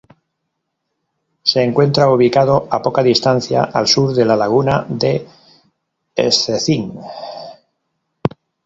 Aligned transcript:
Se 1.43 1.61
encuentra 1.61 2.09
ubicado 2.09 2.67
a 2.71 2.81
poca 2.81 3.03
distancia 3.03 3.61
al 3.65 3.87
sur 3.87 4.15
de 4.15 4.25
la 4.25 4.35
laguna 4.35 4.83
de 4.89 5.27
Szczecin. 6.17 6.99